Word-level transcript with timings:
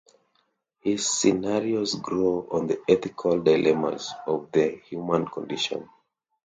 His 0.79 1.07
scenarios 1.07 1.93
grow 1.93 2.47
on 2.51 2.65
the 2.65 2.81
ethical 2.89 3.39
dilemmas 3.39 4.11
of 4.25 4.51
the 4.51 4.77
human 4.89 5.27
condition. 5.27 5.87